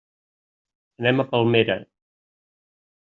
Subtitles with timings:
[1.03, 1.75] Anem a Palmera.